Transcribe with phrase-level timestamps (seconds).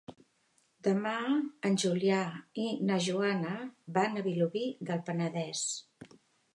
[0.87, 1.17] Demà
[1.69, 2.23] en Julià
[2.63, 3.55] i na Joana
[3.99, 5.67] van a Vilobí del Penedès.